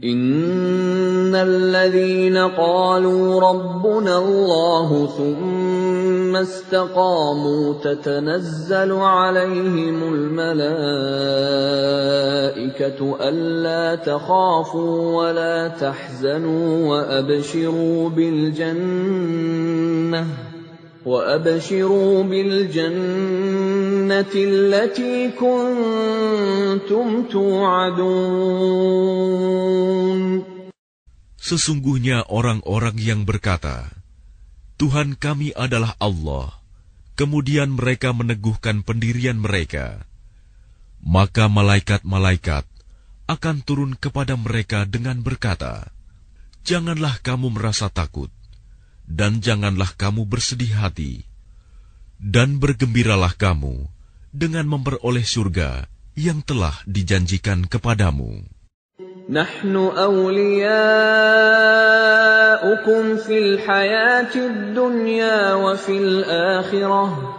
إن 0.04 1.32
الذين 1.32 2.38
قالوا 2.38 3.24
ربنا 3.40 4.18
الله 4.18 4.90
ثم 5.18 5.69
استقاموا 6.37 7.75
تتنزل 7.85 8.93
عليهم 8.93 9.99
الملائكة 10.15 10.61
ألا 13.29 13.95
تخافوا 13.95 15.17
ولا 15.17 15.69
تحزنوا 15.69 16.89
وأبشروا 16.89 18.09
بالجنة 18.09 19.31
وأبشروا 21.07 22.23
بالجنة 22.23 23.55
التي 24.35 25.31
كنتم 25.41 27.07
توعدون. 27.33 28.81
Sesungguhnya 31.41 32.29
orang-orang 32.29 33.01
yang 33.01 33.25
berkata, 33.25 34.00
Tuhan 34.81 35.13
kami 35.13 35.53
adalah 35.53 35.93
Allah. 36.01 36.57
Kemudian 37.13 37.77
mereka 37.77 38.17
meneguhkan 38.17 38.81
pendirian 38.81 39.37
mereka. 39.37 40.09
Maka 41.05 41.53
malaikat-malaikat 41.53 42.65
akan 43.29 43.57
turun 43.61 43.93
kepada 43.93 44.41
mereka 44.41 44.89
dengan 44.89 45.21
berkata, 45.21 45.93
Janganlah 46.65 47.21
kamu 47.21 47.61
merasa 47.61 47.93
takut, 47.93 48.33
dan 49.05 49.45
janganlah 49.45 49.93
kamu 50.01 50.25
bersedih 50.25 50.73
hati, 50.81 51.29
dan 52.17 52.57
bergembiralah 52.57 53.37
kamu 53.37 53.85
dengan 54.33 54.65
memperoleh 54.65 55.29
surga 55.29 55.93
yang 56.17 56.41
telah 56.41 56.81
dijanjikan 56.89 57.69
kepadamu. 57.69 58.49
نحن 59.30 59.76
أولياؤكم 59.76 60.76
في 63.18 63.38
الحياة 63.40 64.36
الدنيا 64.36 65.54
وفي 65.54 65.98
الآخرة 65.98 67.36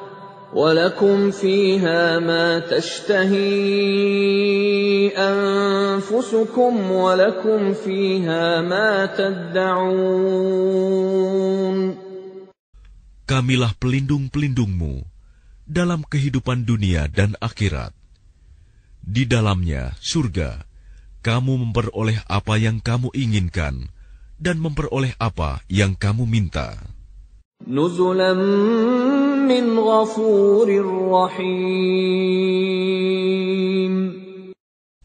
ولكم 0.53 1.31
فيها 1.31 2.19
ما 2.19 2.59
تشتهي 2.59 3.37
أنفسكم 5.17 6.91
ولكم 6.91 7.73
فيها 7.73 8.61
ما 8.61 9.07
تدعون 9.07 10.57
kamilah 13.27 13.75
pelindung-pelindungmu 13.83 15.03
dalam 15.67 16.07
kehidupan 16.07 16.63
dunia 16.63 17.11
dan 17.11 17.35
akhirat. 17.43 17.91
Di 19.03 19.27
dalamnya, 19.27 19.99
surga, 19.99 20.63
kamu 21.22 21.70
memperoleh 21.70 22.22
apa 22.26 22.58
yang 22.58 22.82
kamu 22.82 23.10
inginkan 23.14 23.90
dan 24.42 24.58
memperoleh 24.58 25.14
apa 25.22 25.62
yang 25.70 25.94
kamu 25.98 26.26
minta. 26.26 26.78
Nuzulam 27.66 28.42
min 29.46 29.78
ghafurir 29.78 30.86
rahim. 30.86 31.42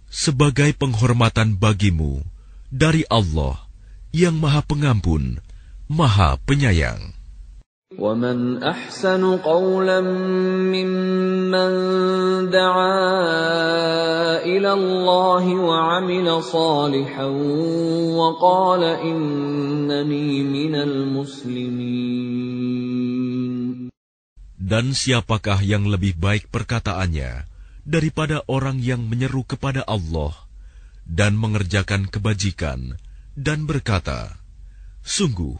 Sebagai 0.09 0.73
penghormatan 0.77 1.61
bagimu 1.61 2.25
dari 2.73 3.05
Allah 3.13 3.69
yang 4.17 4.41
Maha 4.41 4.65
Pengampun, 4.65 5.45
Maha 5.93 6.41
Penyayang. 6.49 7.16
ومن 8.02 8.64
احسن 8.64 9.44
قولا 9.44 10.02
ممن 10.72 11.72
دعا 12.50 13.04
الى 14.48 14.72
الله 14.74 15.46
وعمل 15.56 16.28
صالحا 16.44 17.28
وقال 18.16 18.84
انني 18.84 20.44
من 20.44 20.74
المسلمين 20.76 22.32
Dan 24.72 24.96
siapakah 24.96 25.60
yang 25.60 25.84
lebih 25.92 26.16
baik 26.16 26.48
perkataannya 26.48 27.44
daripada 27.84 28.40
orang 28.48 28.80
yang 28.80 29.04
menyeru 29.04 29.44
kepada 29.44 29.84
Allah 29.84 30.32
dan 31.04 31.36
mengerjakan 31.36 32.08
kebajikan 32.08 32.96
dan 33.36 33.68
berkata, 33.68 34.40
Sungguh, 35.04 35.60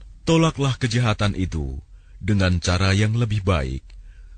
Tolaklah 0.21 0.77
kejahatan 0.77 1.33
itu 1.33 1.81
dengan 2.21 2.61
cara 2.61 2.93
yang 2.93 3.17
lebih 3.17 3.41
baik, 3.41 3.81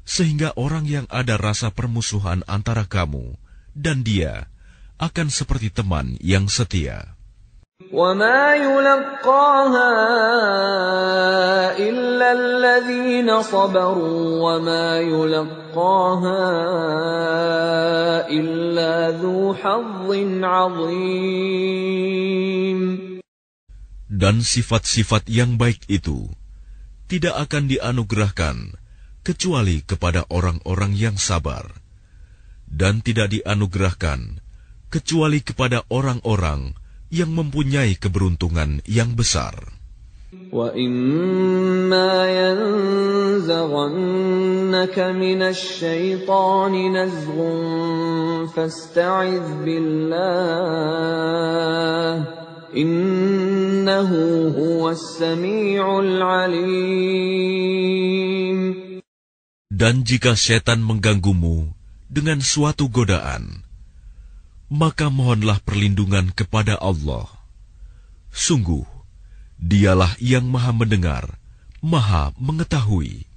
sehingga 0.08 0.56
orang 0.56 0.88
yang 0.88 1.06
ada 1.12 1.36
rasa 1.36 1.76
permusuhan 1.76 2.40
antara 2.48 2.88
kamu 2.88 3.36
dan 3.76 4.08
dia 4.08 4.48
akan 4.96 5.28
seperti 5.28 5.68
teman 5.68 6.16
yang 6.24 6.48
setia 6.48 7.14
Dan 24.13 24.41
sifat-sifat 24.41 25.29
yang 25.29 25.61
baik 25.61 25.85
itu 25.93 26.33
tidak 27.09 27.49
akan 27.49 27.69
dianugerahkan 27.69 28.73
kecuali 29.21 29.85
kepada 29.85 30.25
orang-orang 30.33 30.97
yang 30.97 31.21
sabar, 31.21 31.69
dan 32.65 33.05
tidak 33.05 33.29
dianugerahkan 33.37 34.41
kecuali 34.89 35.45
kepada 35.45 35.85
orang-orang 35.93 36.73
yang 37.13 37.33
mempunyai 37.33 37.97
keberuntungan 38.01 38.81
yang 38.89 39.13
besar. 39.13 39.77
وإما 40.53 42.13
ينزغنك 43.41 43.89
من 45.17 45.41
الشيطان 45.43 46.73
نزغ 46.93 47.37
فاستعذ 48.53 49.65
بالله 49.65 50.89
إنه 52.77 54.11
هو 54.57 54.91
السميع 54.91 56.01
العليم 56.01 57.49
Dan 59.79 60.03
jika 60.03 60.35
setan 60.35 60.83
mengganggumu 60.83 61.71
dengan 62.11 62.43
suatu 62.43 62.91
godaan, 62.91 63.63
maka 64.67 65.07
mohonlah 65.07 65.63
perlindungan 65.63 66.35
kepada 66.35 66.75
Allah. 66.83 67.31
Sungguh, 68.35 68.83
dialah 69.55 70.19
yang 70.19 70.51
maha 70.51 70.75
mendengar, 70.75 71.39
maha 71.79 72.35
mengetahui. 72.43 73.29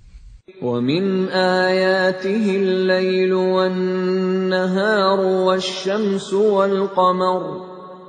ومن 0.62 1.30
آياته 1.34 2.46
الليل 2.56 3.34
والنهار 3.34 5.20
والشمس 5.20 6.34
والقمر 6.34 7.65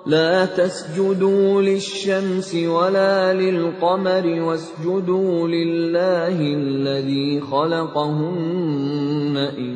لا 0.07 0.45
تسجدوا 0.51 1.63
للشمس 1.63 2.55
ولا 2.55 3.33
للقمر 3.35 4.27
واسجدوا 4.27 5.49
لله 5.49 6.37
الذي 6.41 7.41
خلقهن 7.41 9.37
إن 9.59 9.75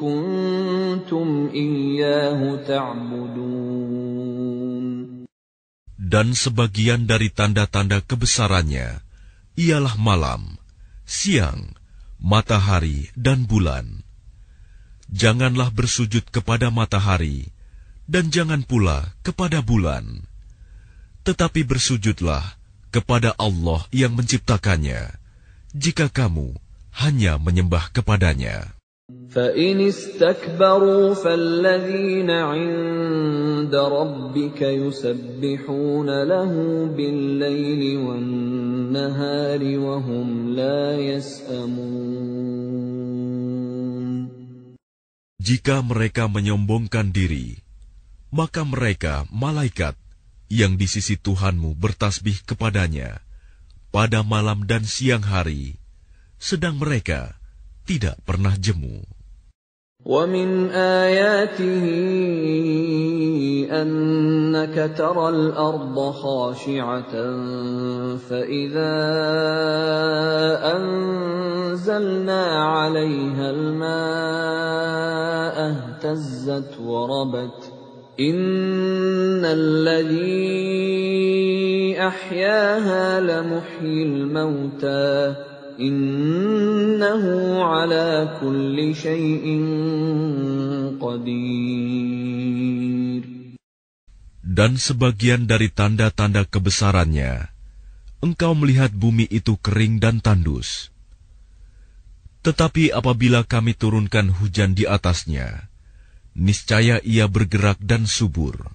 كنتم 0.00 1.50
إياه 1.54 2.56
تعبدون 2.64 3.68
Dan 6.08 6.32
sebagian 6.32 7.04
dari 7.04 7.28
tanda-tanda 7.28 8.00
kebesarannya 8.00 9.04
ialah 9.60 9.92
malam, 10.00 10.56
siang, 11.04 11.76
matahari, 12.16 13.12
dan 13.12 13.44
bulan. 13.44 14.00
Janganlah 15.12 15.68
bersujud 15.68 16.24
kepada 16.32 16.72
matahari, 16.72 17.51
dan 18.08 18.32
jangan 18.32 18.64
pula 18.64 19.12
kepada 19.20 19.60
bulan. 19.60 20.24
Tetapi 21.28 21.60
bersujudlah 21.68 22.56
kepada 22.88 23.36
Allah 23.36 23.84
yang 23.92 24.16
menciptakannya, 24.16 25.12
jika 25.76 26.08
kamu 26.08 26.56
hanya 27.04 27.36
menyembah 27.36 27.92
kepadanya. 27.92 28.78
فإن 29.08 29.80
استكبروا 29.80 31.14
فالذين 31.14 32.30
عند 32.30 33.74
ربك 33.74 34.60
يسبحون 34.62 36.08
له 36.28 36.52
بالليل 36.92 37.98
والنهار 37.98 39.62
وهم 39.78 40.52
لا 40.52 41.00
يسأمون 41.00 42.28
Jika 45.40 45.80
mereka 45.80 46.28
menyombongkan 46.28 47.08
diri, 47.08 47.56
maka 48.32 48.64
mereka, 48.64 49.24
malaikat, 49.32 49.96
yang 50.48 50.80
di 50.80 50.88
sisi 50.88 51.16
Tuhanmu 51.20 51.76
bertasbih 51.76 52.40
kepadanya 52.44 53.20
pada 53.88 54.24
malam 54.24 54.64
dan 54.64 54.84
siang 54.84 55.24
hari, 55.24 55.76
sedang 56.40 56.76
mereka 56.80 57.36
tidak 57.84 58.20
pernah 58.24 58.56
jemu. 58.56 59.04
ومن 60.06 60.70
آياته 60.70 61.84
أنك 63.66 64.94
ترى 64.94 65.28
الأرض 65.28 66.10
خاشعة 66.10 67.12
فإذا 68.16 68.94
أنزلنا 70.76 72.44
عليها 72.62 73.50
الماء 73.50 73.96
اهتزت 75.74 76.78
وربت 76.80 77.71
إن 78.18 79.44
الذي 79.46 80.58
أحياها 81.98 83.20
لمحيي 83.20 84.02
الموتى 84.02 85.34
إنه 85.78 87.22
على 87.62 88.38
كل 88.42 88.94
شيء 88.94 89.46
قدير 90.98 92.18
Dan 94.48 94.74
sebagian 94.74 95.46
dari 95.46 95.70
tanda-tanda 95.70 96.42
kebesarannya, 96.42 97.46
engkau 98.18 98.58
melihat 98.58 98.90
bumi 98.90 99.30
itu 99.30 99.54
kering 99.54 100.02
dan 100.02 100.18
tandus. 100.18 100.90
Tetapi 102.42 102.90
apabila 102.90 103.46
kami 103.46 103.78
turunkan 103.78 104.34
hujan 104.34 104.74
di 104.74 104.82
atasnya, 104.82 105.70
niscaya 106.38 107.02
ia 107.02 107.26
bergerak 107.26 107.82
dan 107.82 108.06
subur. 108.06 108.72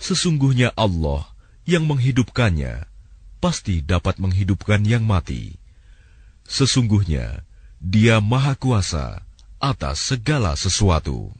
Sesungguhnya 0.00 0.72
Allah 0.74 1.28
yang 1.64 1.86
menghidupkannya 1.86 2.88
pasti 3.38 3.84
dapat 3.84 4.16
menghidupkan 4.16 4.82
yang 4.88 5.04
mati. 5.04 5.60
Sesungguhnya 6.44 7.44
Dia 7.80 8.20
Maha 8.20 8.56
Kuasa 8.56 9.20
atas 9.60 10.00
segala 10.00 10.56
sesuatu. 10.56 11.32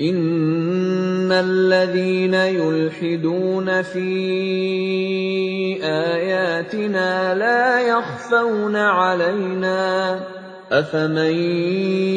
إن 0.00 1.28
الذين 1.32 2.32
يلحدون 2.34 3.82
في 3.82 4.08
آياتنا 5.84 7.34
لا 7.34 7.80
يخفون 7.80 8.76
علينا 8.76 10.20
أفمن 10.72 11.34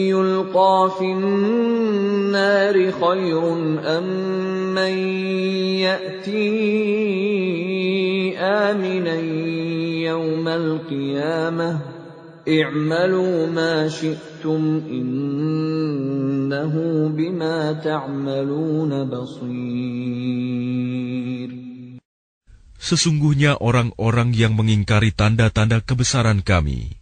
يلقى 0.10 0.92
في 1.00 1.06
النار 1.06 2.92
خير 2.92 3.42
أم 3.98 4.04
من 4.74 4.94
يأتي 5.86 6.50
آمنا 8.38 9.15
يوم 10.10 10.48
القيامة 10.48 11.80
اعملوا 12.50 13.48
ما 13.48 13.88
شئتم 13.88 14.82
إنه 14.89 16.74
بما 17.13 17.74
تعملون 17.86 18.92
بصير 19.06 20.39
Sesungguhnya 22.80 23.60
orang-orang 23.62 24.34
yang 24.34 24.58
mengingkari 24.58 25.13
tanda-tanda 25.13 25.78
kebesaran 25.84 26.42
kami, 26.42 26.98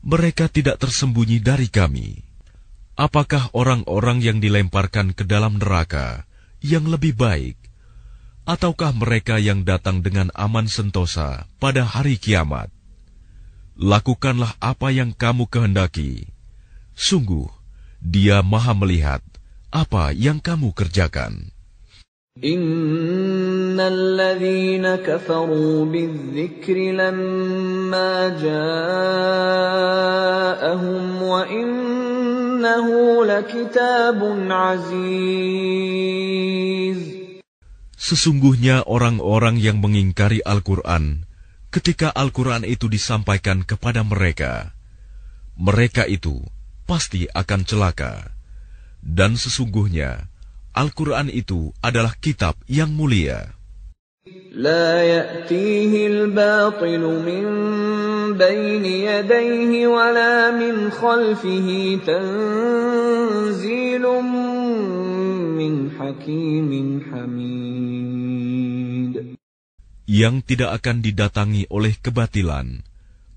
mereka 0.00 0.48
tidak 0.48 0.80
tersembunyi 0.80 1.44
dari 1.44 1.68
kami. 1.68 2.24
Apakah 2.96 3.48
orang-orang 3.56 4.20
yang 4.20 4.38
dilemparkan 4.44 5.16
ke 5.16 5.24
dalam 5.24 5.56
neraka 5.56 6.28
yang 6.60 6.84
lebih 6.84 7.16
baik, 7.16 7.56
ataukah 8.44 8.92
mereka 8.92 9.40
yang 9.40 9.64
datang 9.64 10.04
dengan 10.04 10.28
aman 10.36 10.68
sentosa 10.68 11.48
pada 11.56 11.84
hari 11.84 12.20
kiamat? 12.20 12.68
Lakukanlah 13.80 14.60
apa 14.60 14.92
yang 14.92 15.16
kamu 15.16 15.48
kehendaki. 15.48 16.28
Sungguh, 16.92 17.48
Dia 18.04 18.44
Maha 18.44 18.76
Melihat 18.76 19.24
apa 19.72 20.12
yang 20.12 20.36
kamu 20.42 20.76
kerjakan. 20.76 21.54
إن 23.69 23.77
الذين 23.77 25.05
كفروا 25.05 25.85
بالذكر 25.85 26.73
لما 26.73 28.13
جاءهم 28.41 29.05
وإنه 31.21 32.87
لكتاب 33.25 34.19
عزيز 34.49 35.85
Sesungguhnya 38.05 38.85
orang-orang 38.85 39.57
yang 39.57 39.81
mengingkari 39.81 40.37
Al-Quran 40.45 41.25
ketika 41.73 42.13
Al-Quran 42.13 42.61
itu 42.61 42.85
disampaikan 42.85 43.65
kepada 43.65 44.05
mereka, 44.05 44.77
mereka 45.57 46.05
itu 46.05 46.37
pasti 46.85 47.25
akan 47.33 47.65
celaka. 47.65 48.29
Dan 49.01 49.41
sesungguhnya 49.41 50.29
Al-Quran 50.75 51.31
itu 51.31 51.71
adalah 51.79 52.13
kitab 52.19 52.59
yang 52.67 52.91
mulia. 52.91 53.55
لا 54.55 55.03
يأتيه 55.03 56.07
الباطل 56.07 57.03
من 57.21 57.45
بين 58.33 58.85
يديه 58.85 59.87
ولا 59.87 60.49
من 60.55 60.89
خلفه 60.89 61.69
تنزيل 62.07 64.01
من 65.59 65.73
حكيم 65.93 66.71
حميد 67.11 67.55
Yang 70.05 70.35
tidak 70.53 70.81
akan 70.81 71.01
didatangi 71.01 71.65
oleh 71.69 71.97
kebatilan, 71.97 72.81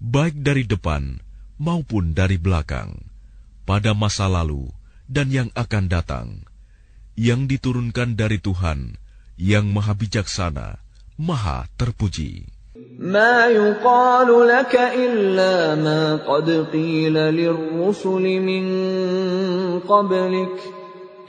baik 0.00 0.40
dari 0.40 0.64
depan 0.68 1.20
maupun 1.56 2.12
dari 2.12 2.36
belakang, 2.36 3.08
pada 3.64 3.96
masa 3.96 4.28
lalu 4.28 4.68
dan 5.08 5.32
yang 5.32 5.48
akan 5.56 5.88
datang, 5.88 6.44
yang 7.16 7.48
diturunkan 7.48 8.20
dari 8.20 8.36
Tuhan 8.36 9.00
yang 9.38 9.70
Maha 9.70 9.94
Bijaksana, 9.94 10.82
Maha 11.18 11.66
Terpuji. 11.78 12.58
ما 12.98 13.46
يقال 13.46 14.26
لك 14.26 14.74
إلا 14.74 15.74
ما 15.78 16.16
قد 16.26 16.50
قيل 16.74 17.14
للرسل 17.14 18.24
من 18.42 18.64
قبلك 19.86 20.58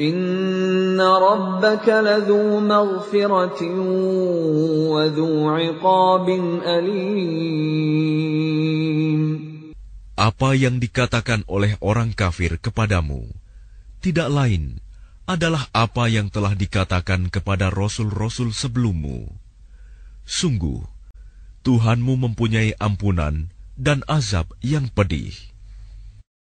إن 0.02 1.02
ربك 1.02 1.88
لذو 1.89 2.60
مغفرة 2.60 3.62
وذو 4.89 5.50
عقاب 5.50 6.28
أليم 6.65 8.10
Apa 10.20 10.52
yang 10.52 10.84
dikatakan 10.84 11.48
oleh 11.48 11.80
orang 11.80 12.12
kafir 12.12 12.60
kepadamu 12.60 13.24
tidak 14.04 14.28
lain 14.28 14.83
adalah 15.30 15.70
apa 15.76 16.10
yang 16.10 16.34
telah 16.34 16.58
dikatakan 16.58 17.30
kepada 17.30 17.70
rasul-rasul 17.70 18.50
sebelummu. 18.50 19.30
Sungguh, 20.26 20.82
Tuhanmu 21.62 22.18
mempunyai 22.18 22.74
ampunan 22.82 23.54
dan 23.78 24.02
azab 24.10 24.50
yang 24.65 24.89
pedih. 24.89 25.34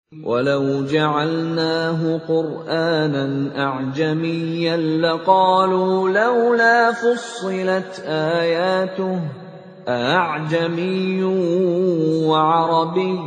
ولو 0.10 0.90
جعلناه 0.90 2.18
قرآنا 2.26 3.26
أعجميا 3.64 4.78
لقالوا 4.78 6.10
لولا 6.10 6.92
فصلت 6.92 8.02
آياته 8.10 9.22
أعجمي 9.88 11.24
وعربي 12.26 13.20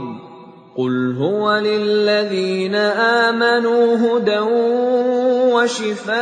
قل 0.76 1.16
هو 1.16 1.58
للذين 1.58 2.74
آمنوا 2.74 3.96
هدى 3.96 4.38
وشفاء 5.57 6.17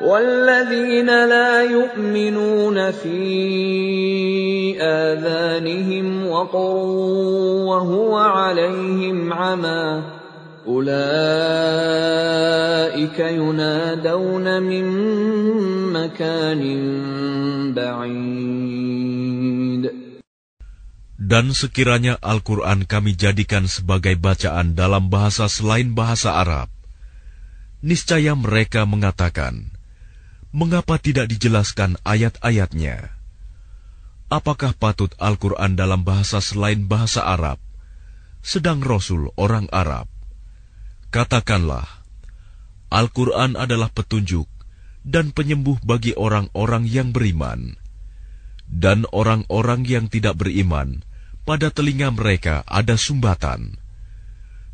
والذين 0.00 1.06
لا 1.06 1.62
يؤمنون 1.62 2.90
في 2.90 4.76
آذانهم 4.80 6.26
وقر 6.26 6.76
وهو 7.66 8.16
عليهم 8.16 9.32
عمى 9.32 10.02
أولئك 10.68 10.96
ينادون 13.18 14.62
من 14.62 14.86
مكان 15.92 16.62
بعيد 17.76 19.06
Dan 21.16 21.56
sekiranya 21.56 22.20
Al-Quran 22.20 22.84
kami 22.84 23.16
jadikan 23.16 23.64
sebagai 23.64 24.20
bacaan 24.20 24.76
dalam 24.76 25.08
bahasa 25.08 25.48
selain 25.48 25.96
bahasa 25.96 26.36
Arab, 26.36 26.68
niscaya 27.80 28.36
mereka 28.36 28.84
mengatakan, 28.84 29.72
mengapa 30.52 31.00
tidak 31.00 31.32
dijelaskan 31.32 31.96
ayat-ayatnya? 32.04 33.16
Apakah 34.28 34.76
patut 34.76 35.16
Al-Quran 35.16 35.72
dalam 35.72 36.04
bahasa 36.04 36.44
selain 36.44 36.84
bahasa 36.84 37.24
Arab, 37.24 37.56
sedang 38.44 38.84
Rasul 38.84 39.32
orang 39.40 39.72
Arab? 39.72 40.12
Katakanlah, 41.08 41.88
Al-Quran 42.92 43.56
adalah 43.56 43.88
petunjuk 43.88 44.44
dan 45.00 45.32
penyembuh 45.32 45.80
bagi 45.80 46.12
orang-orang 46.12 46.84
yang 46.84 47.14
beriman, 47.14 47.78
dan 48.71 49.03
orang-orang 49.11 49.83
yang 49.83 50.07
tidak 50.07 50.39
beriman, 50.39 51.03
pada 51.43 51.67
telinga 51.73 52.13
mereka 52.15 52.63
ada 52.69 52.95
sumbatan, 52.95 53.75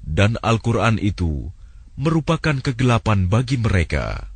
dan 0.06 0.38
Al-Quran 0.46 1.02
itu 1.02 1.50
merupakan 1.98 2.62
kegelapan 2.62 3.26
bagi 3.26 3.58
mereka. 3.58 4.30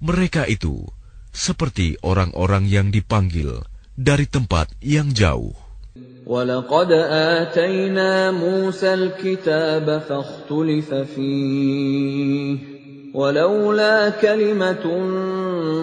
Mereka 0.00 0.48
itu 0.48 0.88
seperti 1.34 2.00
orang-orang 2.00 2.64
yang 2.64 2.88
dipanggil 2.88 3.62
dari 3.94 4.24
tempat 4.24 4.72
yang 4.80 5.12
jauh. 5.12 5.52
ولقد 6.28 6.92
آتينا 6.92 8.30
موسى 8.30 8.94
الكتاب 8.94 10.02
فاختلف 10.08 10.94
فيه 10.94 12.58
ولولا 13.14 14.10
كلمة 14.10 14.84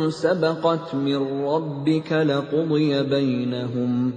سبقت 0.10 0.96
من 0.96 1.22
ربك 1.46 2.12
لقضي 2.12 3.04
بينهم 3.04 4.14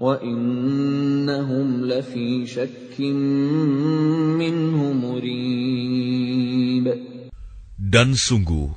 وإنهم 0.00 1.66
لفي 1.86 2.46
شك 2.46 3.00
منه 4.40 4.78
مريب 4.92 6.86
Dan 7.92 8.16
sungguh, 8.16 8.72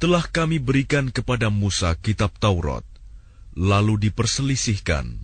telah 0.00 0.24
kami 0.24 0.56
berikan 0.56 1.12
kepada 1.12 1.52
Musa 1.52 1.92
kitab 2.00 2.32
Taurat, 2.40 2.80
lalu 3.52 4.08
diperselisihkan. 4.08 5.20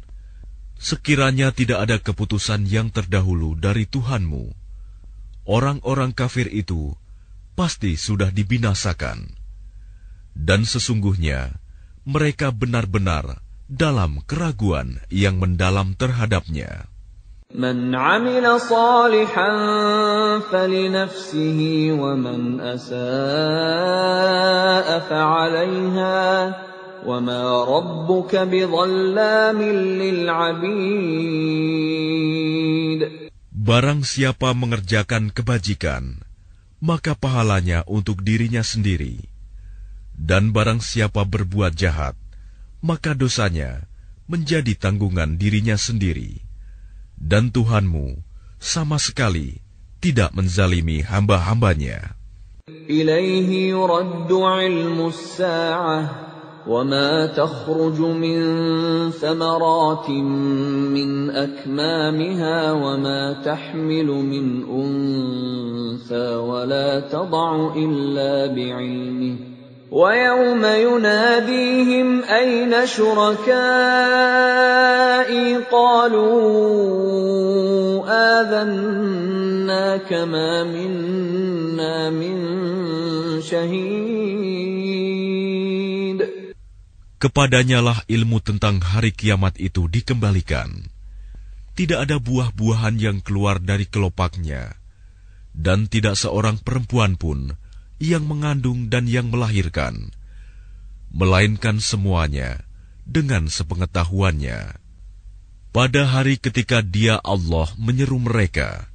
Sekiranya 0.77 1.49
tidak 1.57 1.88
ada 1.88 1.97
keputusan 1.97 2.68
yang 2.68 2.92
terdahulu 2.92 3.57
dari 3.57 3.88
Tuhanmu, 3.88 4.53
orang-orang 5.49 6.12
kafir 6.12 6.53
itu 6.53 6.92
pasti 7.57 7.97
sudah 7.97 8.29
dibinasakan. 8.29 9.41
Dan 10.38 10.62
sesungguhnya, 10.62 11.59
mereka 12.07 12.55
benar-benar 12.55 13.42
dalam 13.68 14.25
keraguan 14.25 15.03
yang 15.12 15.37
mendalam 15.42 15.92
terhadapnya. 15.99 16.88
من 17.49 17.97
عمل 17.97 18.44
صالحا 18.61 19.51
فلنفسه 20.53 21.61
ومن 21.97 22.61
أساء 22.61 22.99
فعليها 25.09 26.21
وما 27.09 27.64
ربك 27.64 28.37
بظلام 28.37 29.62
للعبيد 29.97 31.09
Barang 33.68 34.01
siapa 34.01 34.53
mengerjakan 34.57 35.29
kebajikan, 35.29 36.25
maka 36.81 37.12
pahalanya 37.12 37.85
untuk 37.85 38.25
dirinya 38.25 38.64
sendiri. 38.64 39.32
Dan 40.18 40.51
barang 40.51 40.83
siapa 40.83 41.23
berbuat 41.23 41.79
jahat, 41.79 42.18
maka 42.83 43.14
dosanya 43.14 43.87
menjadi 44.27 44.75
tanggungan 44.75 45.38
dirinya 45.38 45.79
sendiri. 45.79 46.42
Dan 47.14 47.51
Tuhanmu 47.55 48.18
sama 48.59 48.99
sekali 48.99 49.62
tidak 49.99 50.35
menzalimi 50.35 51.03
hamba-hambanya. 51.03 52.18
إليه 52.68 53.73
يرد 53.73 54.33
علم 54.33 55.07
الساعة 55.07 56.29
وما 56.68 57.27
تخرج 57.27 58.01
من 58.01 58.40
ثمرات 59.11 60.11
من 60.92 61.31
أكمامها 61.31 62.73
وما 62.73 63.33
تحمل 63.44 64.07
من 64.07 64.47
أنثى 64.68 66.29
ولا 66.37 67.01
تضع 67.01 67.75
إلا 67.77 68.47
بعلمه 68.53 69.52
ويوم 69.92 70.64
يناديهم 70.64 72.25
أين 72.25 72.87
شركائي 72.87 73.47
قالوا 75.73 76.29
آذناك 78.40 80.12
ما 80.12 80.64
منا 80.64 82.11
من 82.11 82.37
شهيد 83.40 84.29
Kepadanyalah 87.18 88.07
ilmu 88.07 88.38
tentang 88.38 88.79
hari 88.79 89.11
kiamat 89.11 89.59
itu 89.59 89.90
dikembalikan. 89.90 90.87
Tidak 91.75 91.99
ada 92.07 92.23
buah-buahan 92.23 92.94
yang 92.94 93.18
keluar 93.27 93.59
dari 93.59 93.90
kelopaknya, 93.90 94.79
dan 95.51 95.90
tidak 95.90 96.14
seorang 96.14 96.62
perempuan 96.62 97.18
pun 97.18 97.59
yang 98.01 98.25
mengandung 98.25 98.89
dan 98.89 99.06
yang 99.06 99.29
melahirkan, 99.29 100.13
melainkan 101.13 101.77
semuanya 101.77 102.65
dengan 103.03 103.51
sepengetahuannya. 103.51 104.79
Pada 105.73 106.06
hari 106.06 106.38
ketika 106.38 106.86
Dia 106.86 107.17
Allah 107.21 107.65
menyeru 107.82 108.21
mereka, 108.21 108.89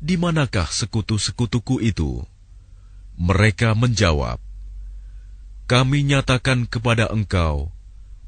"Di 0.00 0.16
manakah 0.16 0.68
sekutu-sekutuku 0.68 1.84
itu?" 1.84 2.24
Mereka 3.20 3.76
menjawab, 3.76 4.40
"Kami 5.68 6.08
nyatakan 6.08 6.64
kepada 6.64 7.12
engkau 7.12 7.68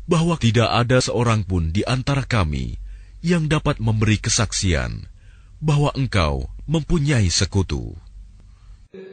bahwa 0.05 0.37
tidak 0.37 0.69
ada 0.69 1.01
seorang 1.01 1.49
pun 1.49 1.73
di 1.73 1.81
antara 1.89 2.29
kami 2.29 2.77
yang 3.25 3.49
dapat 3.49 3.81
memberi 3.81 4.21
kesaksian 4.21 5.09
bahwa 5.65 5.97
engkau 5.97 6.53
mempunyai 6.69 7.33
sekutu." 7.33 7.97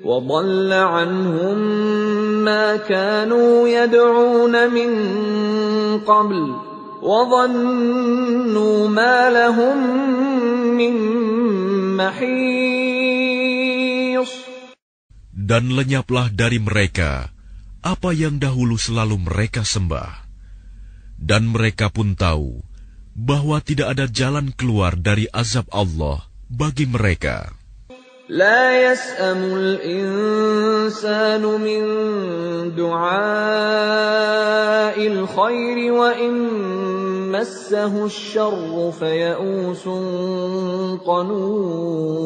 وضل 0.04 0.72
عنهم 0.72 1.58
ما 2.44 2.76
كانوا 2.76 3.68
يدعون 3.68 4.54
من 4.70 4.90
قبل 6.04 6.54
وظنوا 7.02 8.88
ما 8.88 9.30
لهم 9.30 9.78
من 10.76 10.94
محيص 11.96 13.34
Dan 15.44 15.76
lenyaplah 15.76 16.32
dari 16.32 16.56
mereka 16.56 17.28
apa 17.84 18.16
yang 18.16 18.40
dahulu 18.40 18.80
selalu 18.80 19.28
mereka 19.28 19.60
sembah. 19.60 20.24
Dan 21.20 21.52
mereka 21.52 21.92
pun 21.92 22.16
tahu 22.16 22.64
bahwa 23.12 23.60
tidak 23.60 23.92
ada 23.92 24.08
jalan 24.08 24.56
keluar 24.56 24.96
dari 24.96 25.28
azab 25.28 25.68
Allah 25.68 26.24
bagi 26.48 26.88
mereka. 26.88 27.52
لا 28.28 28.92
يسأم 28.92 29.40
الإنسان 29.52 31.44
من 31.44 31.82
دعاء 32.72 33.06
الخير 34.96 35.92
وإن 35.92 36.34
مسه 37.28 38.06
الشر 38.06 38.92
فيئوس 38.96 39.84
قنوط 41.04 42.24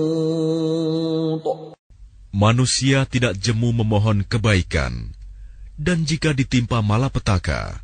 Manusia 2.39 3.03
tidak 3.03 3.35
jemu 3.43 3.83
memohon 3.83 4.23
kebaikan, 4.23 5.11
dan 5.75 6.07
jika 6.07 6.31
ditimpa 6.31 6.79
malapetaka, 6.87 7.83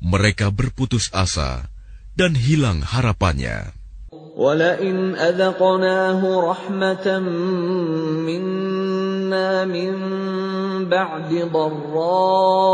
mereka 0.00 0.48
berputus 0.48 1.12
asa 1.12 1.68
dan 2.16 2.32
hilang 2.32 2.80
harapannya. 2.80 3.76
ولئن 4.35 5.15
أذقناه 5.15 6.49
رحمة 6.49 7.19
منا 8.27 9.65
من 9.65 9.95
بعد 10.89 11.49
ضراء 11.53 12.65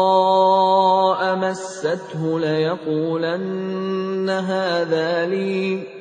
مسته 1.35 2.39
ليقولن 2.39 4.29
هذا 4.29 5.25
لي 5.25 6.00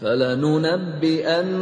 فلننبئن 0.00 1.52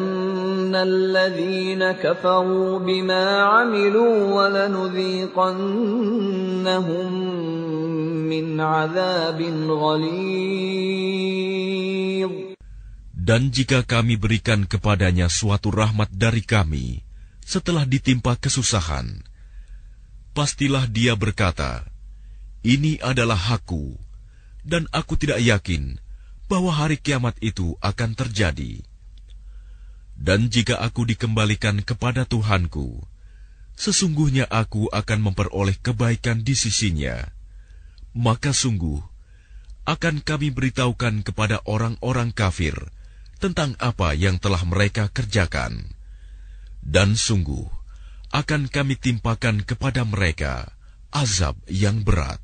الذين 0.75 1.83
كفروا 1.99 2.79
بما 2.79 3.25
عملوا 3.43 4.15
ولنذيقنهم 4.39 5.33
من 8.31 8.61
عذاب 8.61 9.43
غليظ 9.67 10.79
Dan 13.29 13.53
jika 13.53 13.85
kami 13.85 14.17
berikan 14.17 14.65
kepadanya 14.65 15.29
suatu 15.29 15.69
rahmat 15.69 16.09
dari 16.09 16.41
kami 16.41 17.05
setelah 17.45 17.85
ditimpa 17.85 18.41
kesusahan, 18.41 19.21
pastilah 20.33 20.89
dia 20.89 21.13
berkata, 21.13 21.85
"Ini 22.65 23.05
adalah 23.05 23.37
hakku," 23.37 24.01
dan 24.65 24.89
aku 24.97 25.21
tidak 25.21 25.45
yakin 25.45 26.01
Bahwa 26.54 26.70
hari 26.70 27.02
kiamat 27.02 27.34
itu 27.42 27.74
akan 27.82 28.14
terjadi. 28.14 28.86
Dan 30.14 30.54
jika 30.54 30.78
aku 30.78 31.10
dikembalikan 31.10 31.82
kepada 31.82 32.30
Tuhanku, 32.30 33.02
sesungguhnya 33.74 34.46
aku 34.46 34.86
akan 34.94 35.34
memperoleh 35.34 35.74
kebaikan 35.82 36.46
di 36.46 36.54
sisinya. 36.54 37.18
Maka 38.14 38.54
sungguh 38.54 39.02
akan 39.90 40.22
kami 40.22 40.54
beritahukan 40.54 41.26
kepada 41.26 41.58
orang-orang 41.66 42.30
kafir 42.30 42.78
tentang 43.42 43.74
apa 43.82 44.14
yang 44.14 44.38
telah 44.38 44.62
mereka 44.62 45.10
kerjakan. 45.10 45.90
Dan 46.86 47.18
sungguh 47.18 47.66
akan 48.30 48.70
kami 48.70 48.94
timpakan 49.02 49.66
kepada 49.66 50.06
mereka 50.06 50.70
azab 51.10 51.58
yang 51.66 52.06
berat. 52.06 52.43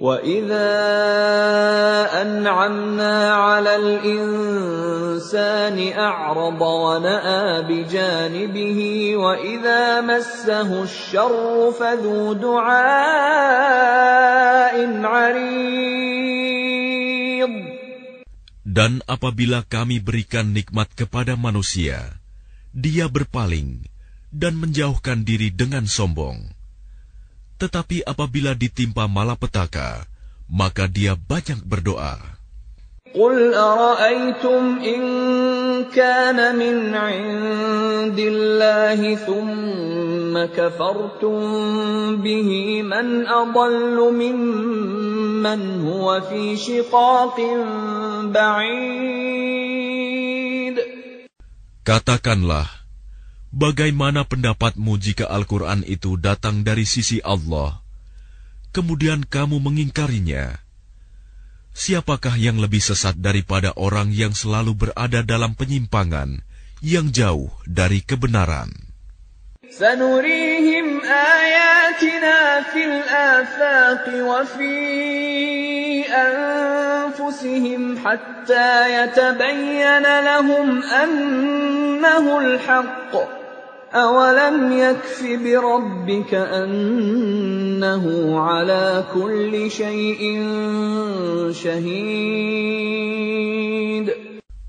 وَإِذَا 0.00 0.76
أَنْعَمْنَا 2.22 3.32
عَلَى 3.32 3.76
الْإِنسَانِ 3.76 5.78
أَعْرَضَ 5.96 6.60
وَنَأَىٰ 6.60 7.64
بِجَانِبِهِ 7.64 8.80
وَإِذَا 9.16 10.04
مَسَّهُ 10.04 10.82
الشَّرُّ 10.82 11.72
فَذُو 11.72 12.36
دُعَاءٍ 12.36 12.76
عَرِيضٍ 15.00 16.36
Dan 18.66 18.98
apabila 19.08 19.64
kami 19.64 20.04
berikan 20.04 20.52
nikmat 20.52 20.92
kepada 20.92 21.40
manusia, 21.40 22.20
dia 22.76 23.08
berpaling 23.08 23.88
dan 24.28 24.60
menjauhkan 24.60 25.24
diri 25.24 25.48
dengan 25.48 25.88
sombong. 25.88 26.52
Tetapi 27.60 28.04
apabila 28.04 28.52
ditimpa 28.52 29.08
malapetaka, 29.08 30.04
maka 30.52 30.84
dia 30.86 31.16
banyak 31.16 31.64
berdoa. 31.64 32.36
قل 33.16 33.54
أرأيتم 33.54 34.78
إن 34.84 35.00
كان 35.88 36.36
من 36.58 36.94
عند 36.94 38.18
الله 38.18 39.14
ثم 39.14 40.36
كفرتم 40.52 41.40
به 42.20 42.50
من 42.82 43.26
أضل 43.26 43.96
ممن 44.12 45.60
هو 45.80 46.20
في 46.20 46.56
شقاق 46.56 47.40
بعيد 48.36 49.56
Katakanlah, 51.86 52.79
bagaimana 53.54 54.28
pendapatmu 54.28 55.00
jika 55.00 55.30
Al-Quran 55.30 55.80
itu 55.86 56.20
datang 56.20 56.60
dari 56.60 56.84
sisi 56.84 57.24
Allah, 57.24 57.80
kemudian 58.76 59.24
kamu 59.24 59.56
mengingkarinya? 59.62 60.60
Siapakah 61.76 62.40
yang 62.40 62.56
lebih 62.56 62.80
sesat 62.80 63.20
daripada 63.20 63.72
orang 63.76 64.08
yang 64.08 64.32
selalu 64.32 64.88
berada 64.88 65.20
dalam 65.20 65.52
penyimpangan 65.52 66.40
yang 66.80 67.12
jauh 67.12 67.52
dari 67.68 68.00
kebenaran? 68.00 68.72
سنريهم 69.66 71.00
آياتنا 71.04 72.62
في 72.72 72.84
الآفاق 72.84 74.04
وفي 74.08 74.78
أنفسهم 76.08 77.82
حتى 77.98 79.02
يتبين 79.02 80.20
لهم 80.20 80.82
أنه 80.82 82.38
الحق 82.38 83.39
أولم 83.96 84.72
يكف 84.72 85.22
بربك 85.22 86.34
أنه 86.34 88.04
على 88.40 89.06
كل 89.14 89.70
شيء 89.70 90.20
شهيد 91.54 92.86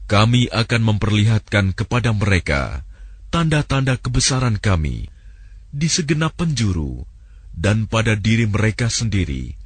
Kami 0.08 0.48
akan 0.48 0.82
memperlihatkan 0.88 1.76
kepada 1.76 2.16
mereka 2.16 2.88
tanda-tanda 3.28 4.00
kebesaran 4.00 4.56
kami 4.56 5.12
di 5.68 5.92
segenap 5.92 6.32
penjuru 6.40 7.04
dan 7.52 7.92
pada 7.92 8.16
diri 8.16 8.48
mereka 8.48 8.88
sendiri, 8.88 9.60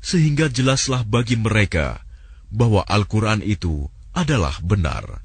sehingga 0.00 0.48
jelaslah 0.48 1.04
bagi 1.04 1.36
mereka 1.36 2.00
bahwa 2.48 2.88
Al-Quran 2.88 3.44
itu 3.44 3.92
adalah 4.16 4.56
benar. 4.64 5.20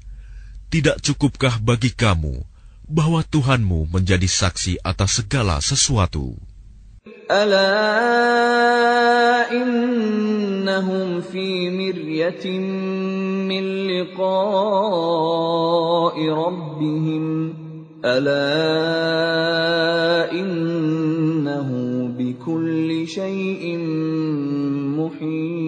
Tidak 0.68 1.00
cukupkah 1.00 1.56
bagi 1.56 1.96
kamu 1.96 2.44
bahwa 2.87 3.23
Tuhanmu 3.23 3.91
menjadi 3.91 4.27
saksi 4.27 4.79
atas 4.83 5.19
segala 5.19 5.59
sesuatu. 5.59 6.35
Ala 7.27 7.83
innahum 9.51 11.19
fi 11.23 11.67
miryatin 11.67 12.63
min 13.47 13.63
liqa'i 13.91 14.23
rabbihim 16.31 17.51
ala 17.99 18.47
innahu 20.31 22.07
bikulli 22.15 23.03
shayin 23.03 23.83
muhit 24.95 25.67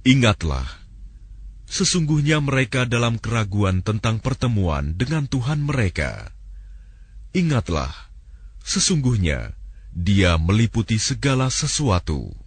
Ingatlah 0.00 0.79
sesungguhnya 1.70 2.42
mereka 2.42 2.82
dalam 2.82 3.22
keraguan 3.22 3.86
tentang 3.86 4.18
pertemuan 4.18 4.98
dengan 4.98 5.30
Tuhan 5.30 5.62
mereka. 5.62 6.34
Ingatlah, 7.30 7.94
sesungguhnya 8.66 9.54
Dia 9.90 10.38
meliputi 10.38 10.98
segala 11.02 11.50
sesuatu. 11.50 12.39